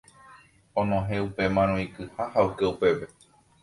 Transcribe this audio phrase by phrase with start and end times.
[0.83, 3.17] Onohẽ upémarõ ikyha ha oke upépe.